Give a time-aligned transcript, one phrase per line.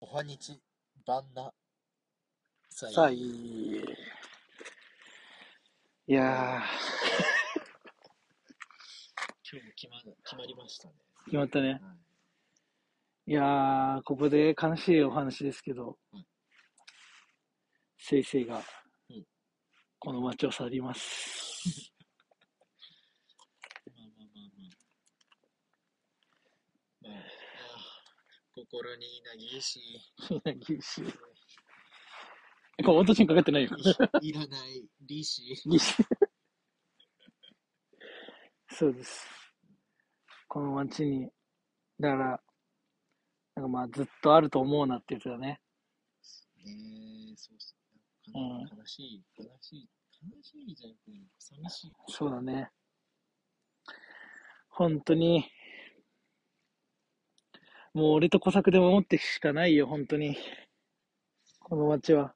[0.00, 0.56] おはにち、
[1.04, 1.52] ばんな、
[2.70, 2.92] さい。
[2.92, 3.84] さあ、いい。
[6.06, 6.62] いや
[9.50, 10.94] 今日も決ま決まりましたね。
[11.22, 11.72] ー、決まったね。
[11.72, 11.80] はい
[13.26, 16.26] いやー、ここで悲しいお話ですけどはい、
[17.98, 18.62] せいせいが
[19.10, 19.26] うん、
[19.98, 21.92] この街を去ります。
[23.96, 24.68] まあまあまあま
[27.04, 27.10] あ。
[27.10, 27.48] まあ、あー
[28.66, 29.80] 心になぎし、
[30.66, 31.04] 厳しい。
[32.84, 33.70] これ、かかってないよ。
[34.20, 35.42] い らない利子。
[35.64, 36.04] 厳しい
[38.70, 39.26] そうです。
[40.48, 41.30] この街に、
[42.00, 42.42] だから、
[43.54, 45.60] なんかまあずっとあると思うなってやつだね。
[46.64, 47.76] ねえ、そうっす
[48.26, 48.32] ね。
[48.34, 49.90] うん悲しい、悲しい、
[50.36, 51.92] 悲しいじゃなくて、寂しい。
[52.08, 52.70] そうだね。
[54.68, 55.44] 本当に、
[57.94, 60.36] もう俺と小作で守っていくしかないよ、本当に。
[61.60, 62.34] この街は。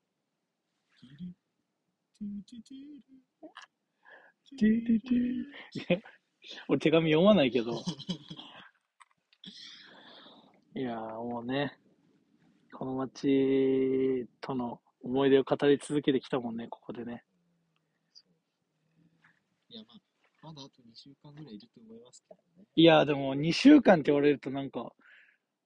[6.69, 7.83] 俺手紙読まないけど。
[10.75, 11.79] いやもうね、
[12.73, 17.25] この街との思い出を語り続けてきたもんね、ここでね。
[19.69, 19.95] いや、ま
[20.51, 22.67] あ、まだあと2週間ぐらいいると思いますけどね。
[22.75, 24.93] いやでも2週間って言われるとなんか、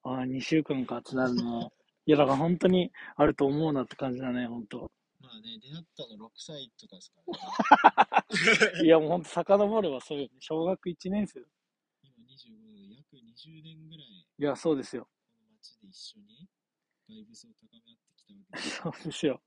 [0.07, 1.43] ああ、2週間かってなるね。
[2.07, 4.79] いやだから本当にあると思うなって感じだね、本当。
[5.21, 8.87] まあね、出会ったの6歳とかですからね。
[8.87, 10.29] いやもう本当遡ればそうよ。
[10.39, 11.41] 小学1年生。
[12.05, 14.07] 今25で約20年ぐらい、
[14.39, 15.09] いや、そうですよ。
[15.33, 16.49] この街で一緒に
[17.09, 18.77] バイブスを高め合ってきたわけです。
[18.77, 19.43] そうですよ。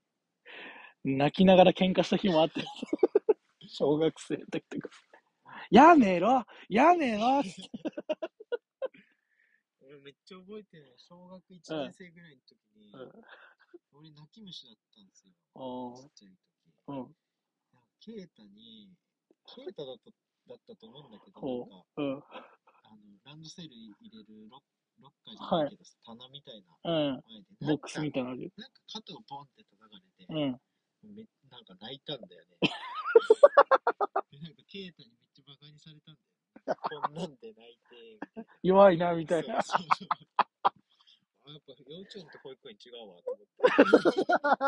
[1.04, 2.62] 泣きながら喧嘩した日もあって。
[3.66, 4.90] 小学生の時とか。
[5.70, 7.42] やめろやめろ
[9.90, 13.10] 俺めっちゃ覚えてるの小学1年生ぐらいの時に、うん
[13.90, 15.34] 俺泣き虫だったんですよ。
[15.98, 16.70] ちっちゃい時。
[16.86, 16.96] うん。
[16.96, 18.94] なんかケイタに、
[19.46, 20.10] ケイタだった
[20.46, 22.02] だったと思うんだけど、ほなんか、う。
[22.02, 22.22] うん。
[22.22, 24.62] あの、ランドセル入れるロッ
[25.02, 27.22] ロッカーじゃないけど、棚みたいなうん。
[27.26, 28.50] 前で、ボックスみたいなのあるよ。
[28.58, 28.62] な。
[28.62, 30.58] なんか肩をポンって叩かれて、うん。
[31.14, 32.58] めなんか泣いたんだよね。
[34.30, 36.29] でなんかケイタにめっちゃバカにされたんだよ。
[36.80, 38.46] こんなんで泣いて、みたいな。
[38.62, 39.62] 弱いな、みたいな。
[39.62, 40.08] そうそうそう
[41.42, 43.42] あやっぱ幼稚園と保育園違うわと思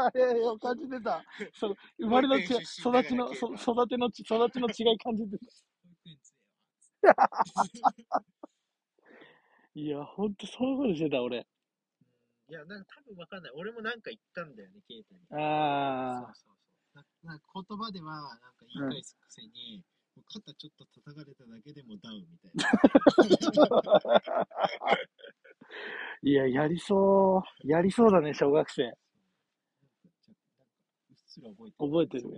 [0.08, 0.18] って。
[0.18, 1.24] いやいや、感じてた。
[1.54, 2.46] その生まれの違い、
[2.82, 5.46] 保育ちの、そ育てのち、育ちの違い感じてた。
[9.74, 11.38] いや、ほんとそういうことしてた、俺。
[11.38, 11.46] うん
[12.52, 13.52] いや、なんか多分わかんない。
[13.56, 15.24] 俺もなんか言ったんだよね、ケイタに。
[15.40, 16.56] あそうそう
[16.92, 17.04] そう。
[17.24, 19.82] なな言葉では、なんか言い返すくせに、
[20.20, 22.68] 肩ちょっと叩かれただけでもダウンみたいな。
[24.90, 24.96] あ。
[26.22, 27.66] いや、やりそう。
[27.66, 28.92] やりそうだね、小学生。
[31.78, 32.28] 覚えてる。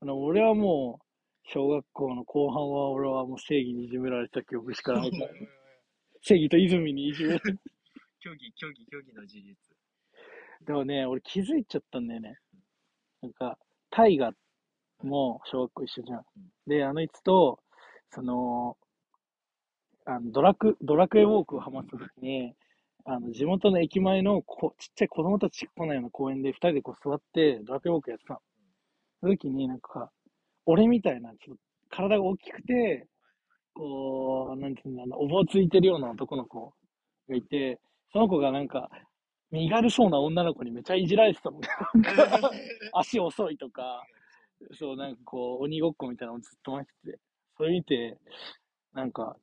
[0.00, 1.06] あの俺はもう、
[1.52, 5.30] 小学校の後半は俺はもう正義にいじめられた記憶しかないから。
[6.22, 7.46] 正義と泉にいじめられた。
[8.20, 9.56] 虚偽、虚偽、虚偽の事実。
[10.66, 12.38] でもね、俺気づいちゃったんだよね。
[13.22, 13.58] なんか、
[13.90, 14.32] 大河
[15.02, 16.22] も小学校一緒じゃん。
[16.66, 17.58] で、あのいつと、
[18.10, 18.76] その、
[20.04, 22.54] あのドラク、ドラクエウォークをハマった時に、
[23.04, 28.40] あの、地元の駅前のこちっちゃい子供たちしか来ないような公園で二人でこう座ってドラクエウォークやってたの。
[29.20, 30.10] その時になんか、
[30.64, 33.06] 俺みたいな、ちょっと体が大きくて、
[33.74, 36.72] こう、なんていうんだろうな、おぼついてるような男の子
[37.28, 37.78] がいて、
[38.12, 38.88] その子がなんか、
[39.50, 41.60] 身軽そうな女の子にめちゃいじられてたもん。
[42.92, 44.02] 足遅いとか、
[44.74, 47.18] そう、なんかこう、鬼ごっこみたいなのをずっと待ってて、
[47.56, 48.18] それ見て、
[48.92, 49.36] なんか、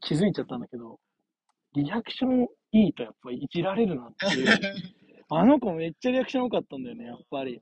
[0.00, 0.98] 気づいちゃったんだけど、
[1.74, 4.46] リアクションいいとやっぱいじられるなっていう。
[5.28, 7.60] あの子めっちゃリアクション良かったんだよね、やっぱり。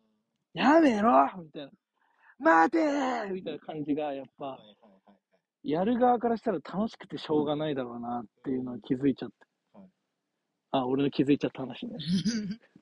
[0.52, 1.70] やめろみたいな。
[2.38, 5.16] 待てーみたいな感じが、やっぱは、いはいはいは
[5.62, 5.70] い。
[5.70, 9.36] やる側からしたら楽しくてしょうがないだろうなっていうのを気づいちゃって
[9.72, 9.88] はい。
[10.72, 11.96] あ、俺の気づいちゃった話ね。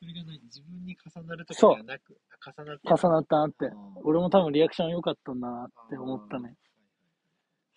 [0.00, 3.70] それが何自分に重なるとかではなく、あ重なって重なったなって
[4.02, 6.54] 俺も多分リアクション良かったんだなって思ったね。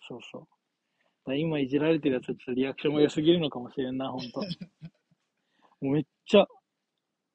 [0.08, 0.48] そうそ
[1.26, 1.34] う。
[1.36, 4.40] 今いじられてるやつはちょっとリアクションも良すぎるのかもしれんな、ほんと。
[5.80, 6.46] もうめっちゃ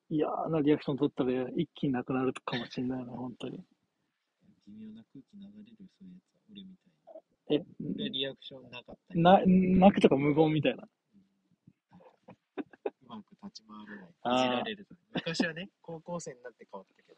[0.09, 3.63] 嫌なリアクション取ったら一気になくなるかもしれないな、本当に。
[4.67, 7.95] 微妙な空気流れるそういうやつは俺みたいえ、な。
[7.95, 9.21] で、リアクションなかったり。
[9.21, 10.87] な、泣くとか無言みたいな。
[13.43, 14.09] 立ち回れない。
[14.09, 14.95] いじられると。
[15.13, 17.17] 昔はね、 高校生になって変わったけど。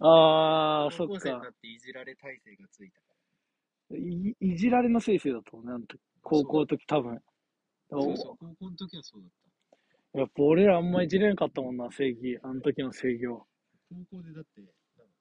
[0.00, 1.48] あー、そっか高校生にな。
[1.48, 3.06] っていじられ体制がついたか
[3.90, 3.96] ら。
[3.96, 7.22] いいじられの先生だと思うね、あの時高校の時多分。
[7.90, 9.30] そうそう、高校の時はそうだっ
[10.12, 10.18] た。
[10.18, 12.38] やっぱ俺らあんまいじれなかったもんな、正義。
[12.42, 13.46] あの時の制御。
[13.90, 14.72] 高校でだって、なんか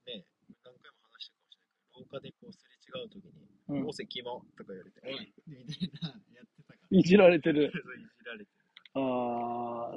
[0.06, 0.26] ね、
[0.64, 1.58] 何回も話したかもしれないけ
[1.92, 3.32] ど、廊下でこうすれ違うときに、
[3.70, 7.00] うん大関もとか言われて、おいみたいな、やってたから。
[7.00, 7.68] いじられてる。
[7.68, 8.63] いじられてる。
[8.96, 9.92] ああ、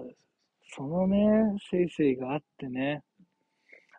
[0.75, 3.03] そのね、せいせいがあってね。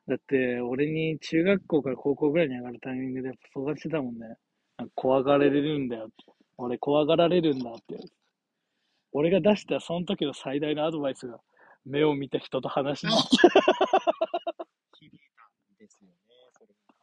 [0.08, 4.36] だって、俺に中学校から高校ぐらいに上がるタイミングでやっぱ相談してたもんね。
[4.96, 6.14] 怖がられるんだよって。
[6.58, 7.98] 俺怖がられるんだって。
[9.12, 11.40] 俺が出したその時の最大のアドバイスが、
[11.86, 13.12] 目を見た人と話したん
[15.80, 16.16] ですよね、
[16.54, 16.98] それも。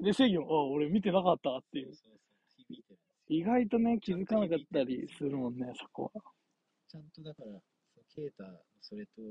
[0.00, 0.12] で、
[0.54, 1.92] あ、俺見てなかったっていう。
[3.28, 6.33] 意外とね、気づかなかったりするもんね、そこは。
[7.24, 7.56] だから、
[7.88, 8.44] そのケータ、
[8.82, 9.22] それと、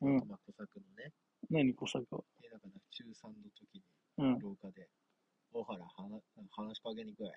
[0.00, 1.12] うんあとまあ、小作のね、
[1.50, 2.06] 何、小作？
[2.14, 2.22] は。
[2.40, 3.82] で、だから中3の時に、
[4.18, 4.38] うん。
[4.38, 4.88] 廊下で、
[5.52, 6.22] 大原、話
[6.54, 7.26] 話しかけにくい。
[7.26, 7.34] 俺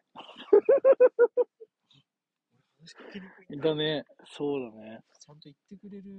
[2.79, 3.75] 話しかけにくいんだ。
[3.75, 4.99] ね、そうだね。
[5.19, 6.11] ちゃんと言ってくれる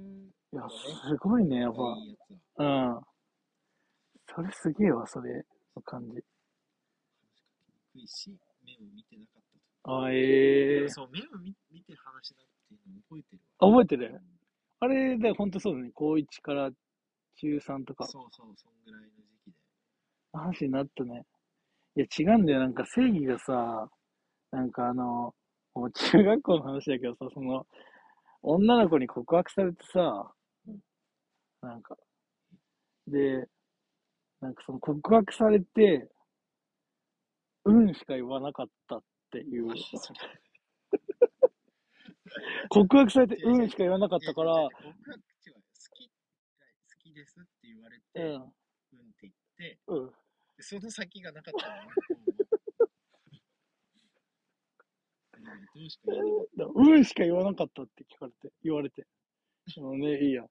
[0.51, 1.79] いやのがね、、すごいね、やっぱ。
[1.97, 2.97] いいやつは。
[2.97, 3.01] うん。
[4.27, 5.45] それすげえわ、それ
[5.75, 6.09] の感じ。
[6.09, 6.21] 話
[7.37, 7.53] しか
[7.93, 10.03] けにくいし、目を見てなかったと。
[10.03, 13.21] あ、ええそう、目を見見て話したっていうのを
[13.69, 14.21] 覚えてる？
[14.79, 15.91] あ、れで、ほんとそうだね。
[15.93, 16.71] 高1から
[17.37, 19.13] 中3とか、そうそう、そんぐらいの時
[19.45, 19.53] 期で。
[20.33, 21.25] 話になったね。
[21.97, 22.59] いや、違うんだよ。
[22.61, 23.89] なんか正義がさ、
[24.51, 25.33] なんかあの、
[25.75, 27.65] もう中学校の話だけどさ、その、
[28.43, 30.33] 女の子に告白されてさ、
[31.61, 31.97] なんか、
[33.07, 33.47] で、
[34.41, 36.09] なんかその告白されて、
[37.65, 39.67] うんしか言わなかったっていう。
[42.69, 45.61] 告白されて、うんしか言わなかったから、僕は違う好
[45.93, 46.13] き、好
[46.99, 48.53] きですって言われて、うん、うんって
[49.21, 50.11] 言って、うん。
[50.57, 51.91] でその先がなかったのね。
[56.57, 59.05] ど うんしか言わなかったって聞かれて、言われて。
[59.77, 60.45] もうね、いいや。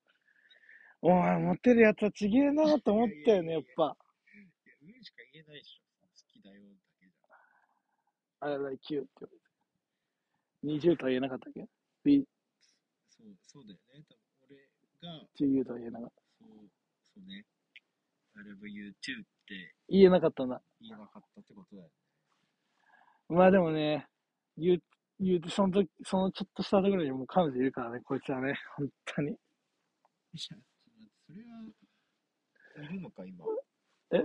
[1.00, 3.96] お前、モテるやつはちげえなと思ったよね、やっぱ。
[3.96, 4.04] た。
[4.34, 5.82] いや、うんしか言えないでしょ。
[6.06, 6.68] 好きだよだ
[7.00, 8.46] けじゃ。
[8.46, 9.43] I like you って言われて。
[10.64, 11.60] 20とは言えなかったっけ？
[13.08, 14.04] そう、そうだよね。
[14.08, 14.56] 多分俺
[15.20, 16.22] が、to you とは言えなかった。
[16.38, 16.48] そう、
[17.04, 17.44] そうね。
[18.36, 20.60] I love you too って言えなかったんだ。
[20.80, 21.94] 言えなかったってことだよね。
[23.28, 24.06] まあでもね、
[24.56, 24.82] 言う、
[25.20, 29.28] 言うて、その時、そのちょっとしたところにもう彼女いるからね、こいつはね、本当に。
[29.30, 29.38] いや、
[30.38, 31.64] ちょっと待って、それは、
[32.90, 33.44] いるのか、今？
[34.10, 34.16] え？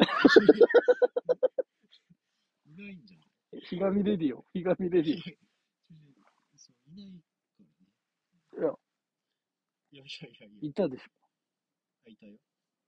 [2.65, 3.61] いないんじゃない？
[3.61, 5.37] ひがみレディオ、ひがみレディ
[6.57, 7.11] そう、いない
[7.57, 7.87] からね。
[8.57, 8.73] いや
[9.88, 10.65] いやいやいやいオ。
[10.65, 12.37] や、いたでしょ、いたよ。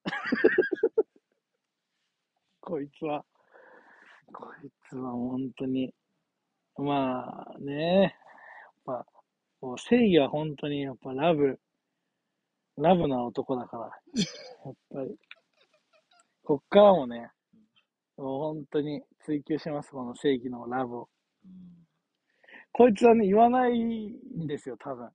[2.62, 3.26] こいつは。
[4.34, 5.94] こいつは本当に。
[6.78, 8.14] まあね、やっ
[8.86, 9.06] ぱ、
[9.60, 11.60] こう正義は本当にやっぱラブ、
[12.78, 13.84] ラブな男だから。
[14.66, 15.18] やっぱり。
[16.44, 17.32] こっからもね、
[18.18, 21.10] もう本当に追求します、この正義のラブを。
[21.46, 21.88] うん。
[22.74, 25.12] こいつはね、言わないんですよ、多分。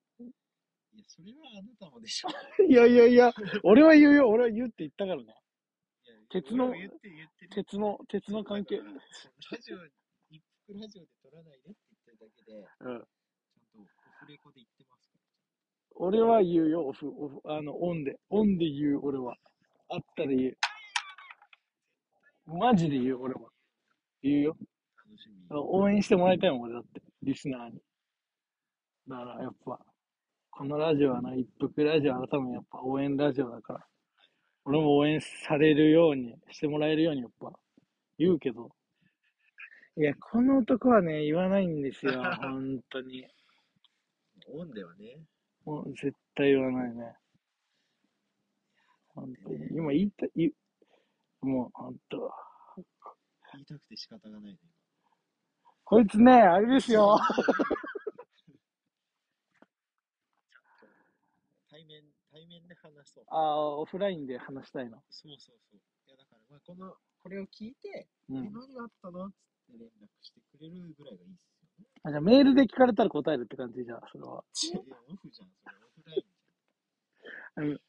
[0.97, 2.29] いや、それはあなたもでしょ。
[2.67, 3.31] いやいやいや、
[3.63, 5.25] 俺は言うよ、俺は言うって言ったからね。
[5.25, 7.51] いや鉄の俺は言って言ってる。
[7.51, 8.79] 鉄の、鉄の関係。
[8.79, 9.87] だからそのラジオ、
[10.31, 12.67] 一服ラジオで撮らないでって言ってるだけで、うん。
[12.71, 13.85] ちゃんとオ
[14.25, 15.19] フレコで言ってますか
[15.97, 18.19] 俺は言うよ、オフ、オフ、あの、オンで。
[18.31, 19.37] オンで言う、俺は。
[19.89, 20.59] あったら言う。
[22.47, 23.51] マジで言う、俺は。
[24.23, 24.57] 言うよ。
[24.59, 25.05] ら。
[25.05, 25.47] 楽しみ。
[25.51, 27.03] 応援してもらいたいもん、俺だって。
[27.23, 27.83] リスナーに。
[29.09, 29.79] だから、やっぱ、
[30.57, 33.87] このラジオはな、一服ラジオは多分やっぱ応援ラジオだから。
[34.65, 37.53] 俺も応援されるように、してもらえるようにやっぱ、
[38.19, 38.71] 言うけど。
[39.99, 43.29] いや、この男はね、言わないんですよ、 本当に。
[44.49, 45.19] オンではね。
[45.67, 47.15] もう絶対言わないね。
[49.09, 49.67] 本当に。
[49.73, 50.51] 今言いた、言
[51.43, 52.33] う、もう本当。
[53.53, 54.59] 言いたくて仕方がないね。
[55.85, 57.19] こいつね、あれですよ。
[61.77, 62.03] 対面、
[62.37, 63.25] 対面で話そう。
[63.31, 64.99] ああ、オフラインで話したいの？
[65.09, 65.81] そうそうそう。
[66.07, 68.53] いや、だから、まあ、この、これを聞いて、え、うん。
[68.53, 69.25] 何があったの？
[69.25, 71.87] っつって連絡してくれるぐらいがいいっすよね。
[72.05, 74.45] あじゃあメールで聞かれたら答えるって感じじゃあ、それは。
[74.53, 76.13] いや、オフじゃん、それ、オフラ
[77.65, 77.81] インじ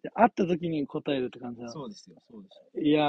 [0.00, 1.64] じゃあ会った時に答えるって感じゃ。
[1.66, 1.80] なんの？
[1.80, 2.82] そうですよ、そうですよ。
[2.82, 3.04] いや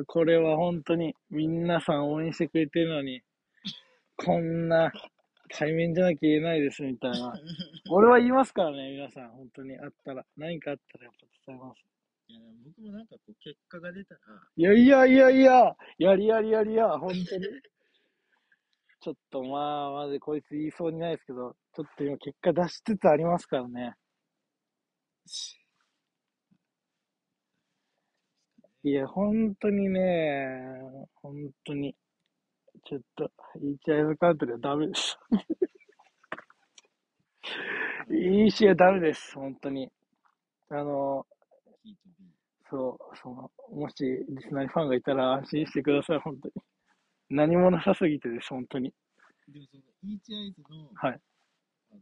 [0.00, 3.22] ー、これは本当に、皆さん応援してくれてるのに、
[4.16, 4.90] こんな、
[5.50, 7.38] 対面じゃなきゃ言えないですみたいな。
[7.90, 10.24] 俺は言いますからね、皆さん、本当にあったら。
[10.36, 11.82] 何かあったらやっぱ伝えます。
[12.28, 14.20] いや、僕もなんかこう、結果が出たら、
[14.56, 17.24] いやいやいやいや、やりやりやりや、本当に。
[19.00, 23.94] ちょっとまあ、までこいつ言いそうにないですけど、ちょっと今結果出しつつありますからね。
[28.82, 30.46] いや、本当にね、
[31.16, 31.94] 本当に、
[32.84, 35.18] ちょっと、イーチアイズカントリーはダメです。
[38.10, 39.90] いい試合ダメです、本当に。
[40.70, 41.26] あの。
[42.70, 46.54] そう、その、もしリスナーにファンがいたら安心してください、本当に。
[47.30, 48.92] 何もなさすぎてです、本当に。
[49.48, 51.20] でもその、イーチアイズの、はい。
[51.90, 52.00] あの、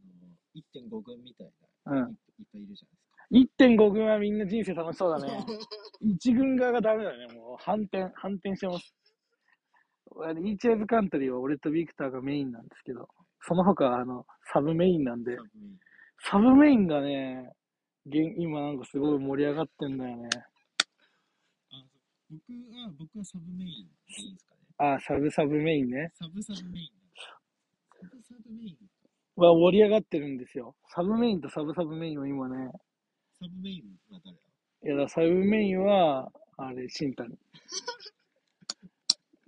[0.54, 1.52] 1.5軍みたい
[1.86, 3.64] うんな、いいっぱいいるじゃないですか。
[3.64, 5.44] 1.5軍はみんな人生楽しそうだね。
[6.02, 7.56] 1軍側がダメだね、もう。
[7.58, 8.94] 反転、反転してます。
[10.14, 13.08] イーチアイズカントリーは俺とビクターがメインなんですけど、
[13.46, 15.36] その他はあの、サブメインなんで
[16.30, 17.50] サ、ブメインがね、
[18.06, 20.28] 現今なんかすごい盛り上がってんだよね。
[22.30, 22.40] 僕
[22.74, 24.60] は、僕はサブメインでいいですかね。
[24.78, 26.12] あ、サブサブメインね。
[26.14, 26.88] サブサブメイン。
[28.00, 28.76] サブサブメイン
[29.36, 30.74] は盛り上がってるんですよ。
[30.88, 32.70] サブメインとサブサブメインは今ね、
[33.38, 34.42] サブメインは誰だ？
[34.84, 37.36] いやだ、サブメインは、あれ、シンタに。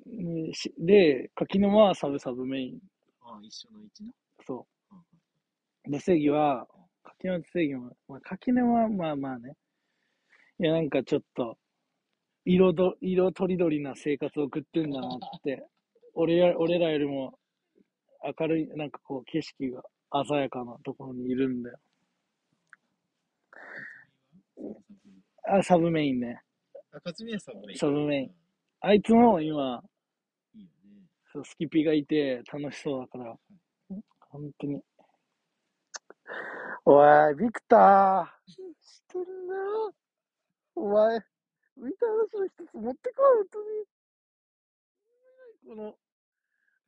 [0.06, 2.78] ねしで、柿沼はサブサブメイン。
[3.34, 4.12] ああ、一緒の位置な。
[4.46, 4.66] そ
[5.86, 5.90] う。
[5.90, 6.66] で、正義は、
[7.02, 9.56] 柿沼と正義も、まあ、柿沼はまあまあね。
[10.60, 11.58] いや、なんかちょっと、
[12.44, 15.66] 色ど、色とりどりな生活を送ってんだなって。
[16.14, 17.38] 俺や、俺らよりも
[18.38, 19.82] 明るい、なんかこう、景色が
[20.24, 21.78] 鮮やかなところにいるんだよ。
[25.46, 26.40] あ、サブメインね。
[26.92, 27.78] あ、勝美はサブメイン。
[27.78, 28.34] サブメイン
[28.80, 29.82] あいつも今、
[31.42, 33.34] スキピがいて楽しそうだから、
[34.30, 34.80] 本当に。
[36.84, 38.64] おい、ビクター、知っ
[39.08, 39.94] てるんだよ。
[40.76, 41.20] お前、浮
[41.88, 43.58] いた話の一つ持ってこい、本当
[45.74, 45.96] に。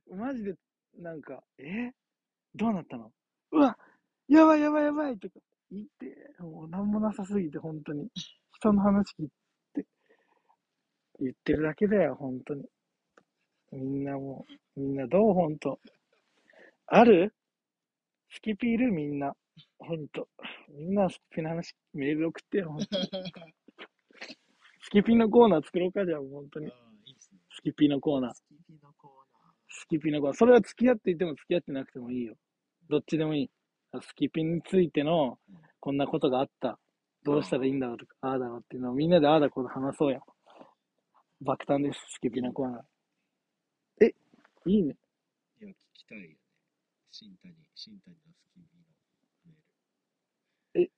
[0.08, 0.54] この、マジで、
[0.98, 1.90] なんか、え？
[2.54, 3.10] どうなったの？
[3.52, 3.76] うわ、
[4.28, 5.34] やばいやばいやばいとか
[5.70, 8.08] 言って、もうなんもなさすぎて、本当に。
[8.58, 9.28] 人の話聞い
[9.74, 9.86] て、
[11.20, 12.64] 言ってるだけだよ、本当に。
[13.76, 14.44] みんなも
[14.76, 15.34] う、みんなどう？
[15.34, 15.78] ほんと。
[16.86, 17.32] ある？
[18.30, 19.34] スキピいるみんな。
[19.78, 20.28] ほんと。
[20.70, 22.86] みんなスキピの話、メール送ってよ、ほんと。
[24.82, 26.70] スキピのコーナー作ろうか、じゃあ、ほんとに。
[27.50, 28.34] スキピのコーナー。
[28.34, 30.36] スキピのコーナスキピのコーナー。
[30.36, 32.34] それは付き合っていても付き合ってなくてもいいよ。
[32.88, 33.50] どっちでもいい。
[34.00, 35.38] スキピについての、
[35.80, 36.78] こんなことがあった。
[37.24, 40.20] どうしたらいいんだろうとか、ああだろうっていうのをみんなでああだこうだ話そうや。
[41.40, 42.82] 爆誕です、スキピのコーナー。
[44.66, 44.96] え、いいね。
[45.62, 45.64] ー。
[45.64, 46.36] いや、聞きたいよね。
[47.10, 50.92] 新谷、新谷のスキピのメール。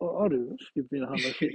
[0.00, 0.56] あある？
[0.60, 1.46] スキピの話。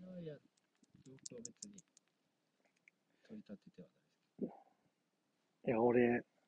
[0.00, 0.34] いやいや、
[1.06, 1.74] 僕は別に
[3.28, 4.52] 取り立ててはないです
[5.68, 6.38] いや、俺、や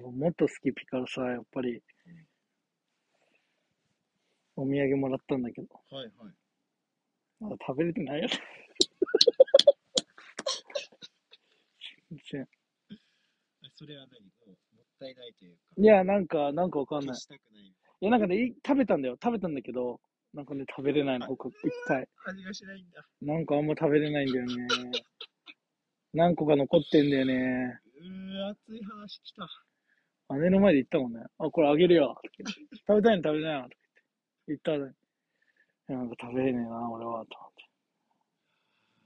[0.00, 1.82] っぱもっとスキピからさ、やっぱり、
[4.58, 5.68] お土産もらったんだけど。
[5.90, 6.34] はいはい。
[7.38, 8.28] まだ食べれてないよ。
[12.10, 12.46] 全然あ
[13.76, 14.20] それは何？
[14.20, 14.30] も
[14.82, 15.60] ったいないというか。
[15.76, 17.14] いや、なんか、なんかわかんない。
[17.14, 17.62] 消したくない。
[17.62, 19.16] いや、なんかね、い食べたんだよ。
[19.22, 20.00] 食べたんだけど、
[20.34, 21.54] なんかね、食べれないの、他、一
[21.86, 22.08] 回。
[22.26, 23.06] 味がしないんだ。
[23.22, 24.66] なんかあんま食べれないんだよね。
[26.14, 27.78] 何個か残ってんだよね。
[27.94, 29.48] うー、熱い話きた。
[30.36, 31.20] 姉の前で言ったもんね。
[31.38, 32.20] あ、これあげるよ。
[32.88, 33.68] 食べたいの食べなよ。
[33.70, 33.77] と
[34.48, 34.92] か言ったのに。
[34.92, 37.24] いやなんか食べれねえな、俺は。
[37.26, 37.64] と思って。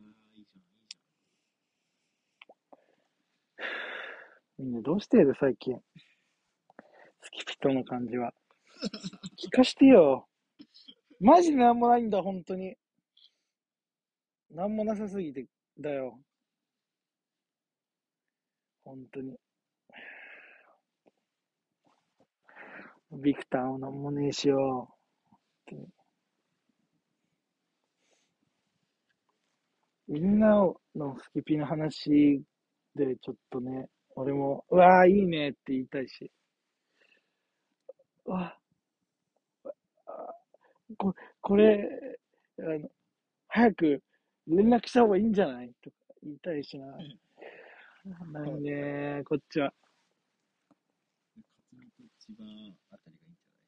[0.01, 0.61] ああ、いいじゃん、いいじ
[4.59, 5.77] みんなどうしてる最近？
[7.23, 8.33] スキピとの感じは。
[9.39, 10.29] 聞かしてよ。
[11.21, 12.77] マジでなんもないんだ、本当に。
[14.51, 15.47] なんもなさすぎて、
[15.79, 16.19] だよ。
[18.85, 19.39] 本当に。
[23.13, 24.92] ビクターもなんもねえしよ。
[25.77, 25.87] 本
[30.07, 30.57] 当にみんな
[30.95, 32.43] のスキピの話
[32.95, 36.31] でちょっとね、俺も、うわーいいねって言いたいし。
[38.27, 38.59] うわ
[40.07, 40.35] あ
[40.99, 41.89] ここれ、
[42.59, 42.91] あの、
[43.49, 44.03] 早く
[44.47, 46.87] 連絡した方がいいんじゃないとか言いたいしな。
[48.33, 49.67] ないねこっちは。
[49.67, 49.73] ゃん。
[51.73, 52.45] 勝美と千葉
[52.91, 53.62] あたりがいいんじい？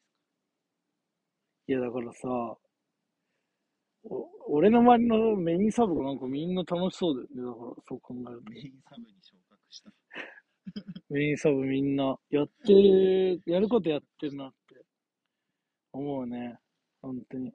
[1.73, 2.29] や、だからさ、
[4.05, 7.43] お俺の周りのメインサブがなんかみんな楽しそうだよね。
[7.43, 8.51] だから、そう考えると。
[8.51, 9.91] メインサブに昇格した。
[11.09, 14.85] メインサブみんな、やってる、やることやってるなって
[15.93, 16.59] 思うね。
[17.01, 17.53] 本当に。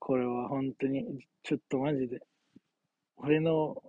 [0.00, 1.04] これは本当に、
[1.42, 2.20] ちょっとマジで、
[3.16, 3.80] 俺の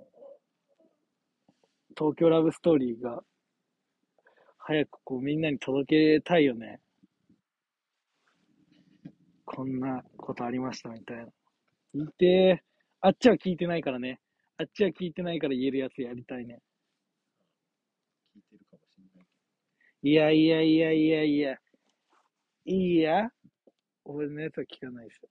[1.98, 3.24] 東京ラブストーリーが、
[4.60, 6.80] 早くこうみんなに届けたいよね。
[9.53, 11.24] こんなことありましたみたいな。
[11.93, 12.63] 聞いて
[13.01, 14.22] あっちは聞いてないからね。
[14.58, 16.60] あっちは聞いてないから言えるやつやりたいね。
[18.34, 19.25] 聞いてるかもしれない
[20.01, 21.58] けいやいやいやいやいや。
[22.65, 23.29] いいや。
[24.05, 25.29] 俺のやつは聞かないですよ。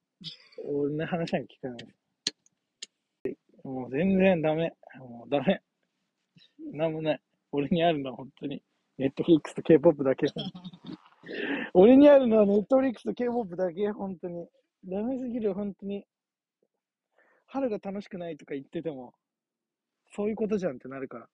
[0.66, 1.78] 俺の話は聞かない
[3.24, 3.38] です。
[3.64, 4.74] もう全然ダメ。
[4.98, 5.62] もうダメ。
[6.72, 7.20] なんもない。
[7.52, 8.62] 俺にあるのは本当に、
[8.98, 10.26] ネットフリックスと K-POP だけ。
[11.74, 14.48] 俺にあるのはネットフリックスと K-POP だけ、本当に。
[14.84, 16.04] ダメすぎる、本当に。
[17.46, 19.12] 春が楽しくないとか言ってても、
[20.14, 21.28] そういうことじゃんってなるから。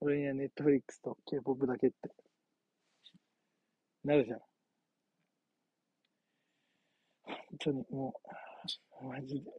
[0.00, 1.96] 俺にはネットフリックスと K-POP だけって。
[4.04, 4.38] なるじゃん。
[7.24, 8.20] 本当に、も
[9.02, 9.50] う、マジで。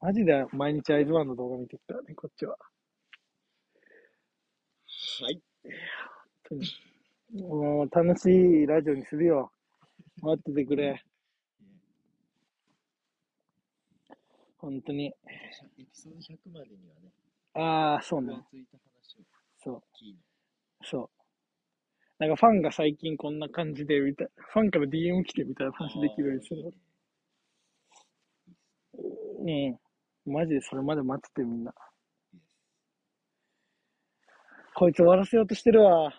[0.00, 2.56] マジで毎日アイズワンの動画見てきたね、こっちは。
[5.20, 5.42] はい。
[5.64, 5.72] 本
[6.44, 6.87] 当に。
[7.34, 9.52] もう楽しいラジオにするよ。
[10.22, 11.02] 待っててくれ。
[14.58, 15.06] 本当に。
[15.06, 15.12] エ
[15.76, 17.12] ピソード100までにはね、
[17.54, 18.34] ああ、そうね
[19.58, 19.82] そう。
[20.82, 21.10] そう。
[22.18, 26.74] なんかファンが最近こんな感じで、みたいファンから DM 来てみたいな話できるようにする。
[29.40, 30.32] うん。
[30.32, 31.72] マジでそれまで待っててみんな。
[34.74, 36.12] こいつ終わらせようとしてるわ。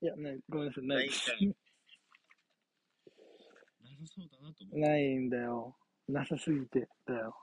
[0.00, 1.08] いや、ね、ごめんなさい、ない
[3.82, 4.80] なさそうだなと思って。
[4.80, 5.76] ないんだよ。
[6.08, 7.36] なさすぎてだよ。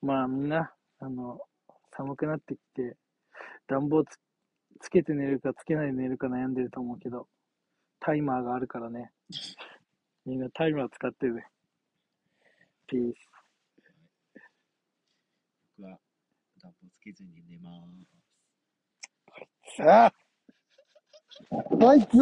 [0.00, 1.38] まあみんな、あの、
[1.90, 2.96] 寒くなってきて、
[3.66, 4.18] 暖房つ
[4.80, 7.28] つけて寝るかつけないで寝るか悩んでると思うけど、
[8.00, 9.12] タイマーがあるからね。
[10.24, 11.44] みんなタイマー使ってる。
[12.86, 13.30] ピース。
[15.76, 16.00] 僕は
[16.62, 19.76] 暖房つけずに寝まーす。
[19.76, 20.19] さあ
[21.80, 22.18] あいつ。